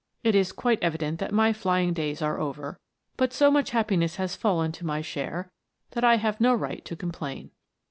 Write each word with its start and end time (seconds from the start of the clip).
It 0.23 0.33
is 0.33 0.51
quite 0.51 0.81
evident 0.83 1.19
that 1.19 1.31
my 1.31 1.53
flying 1.53 1.93
days 1.93 2.23
are 2.23 2.39
over, 2.39 2.79
but 3.17 3.31
so 3.33 3.51
much 3.51 3.69
happiness 3.69 4.15
has 4.15 4.35
fallen 4.35 4.71
to 4.71 4.83
my 4.83 5.01
share, 5.01 5.51
that 5.91 6.03
I 6.03 6.15
have 6.15 6.41
no 6.41 6.55
right 6.55 6.83
to 6.85 6.95
complain." 6.95 7.51